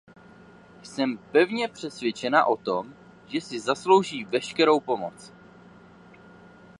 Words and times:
Jsem 0.83 1.17
pevně 1.17 1.67
přesvědčena 1.67 2.45
o 2.45 2.57
tom, 2.57 2.93
že 3.27 3.41
si 3.41 3.59
zaslouží 3.59 4.25
veškerou 4.25 4.79
pomoc. 4.79 5.31